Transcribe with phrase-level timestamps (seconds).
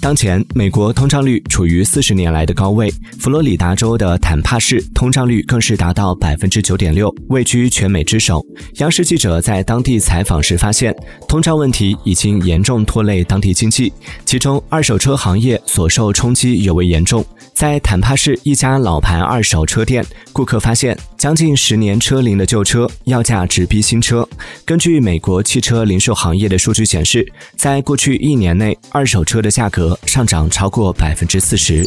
[0.00, 8.44] 当前，美国通胀率处于四十年来的高位，佛罗里达州的坦帕市通胀率更是达到百分之九点六，位居全美之首。
[8.74, 10.94] 央视记者在当地采访时发现，
[11.26, 13.92] 通胀问题已经严重拖累当地经济，
[14.24, 17.24] 其中二手车行业所受冲击尤为严重。
[17.54, 24.28] 在坦帕市一家老牌二手车店，顾客发现将近十年车龄的旧车要价直逼新车。
[24.64, 27.26] 根据美国汽车零售行业的数据显示，
[27.56, 29.73] 在过去一年内，二手车的价格
[30.06, 31.84] 上涨超过百分之四十。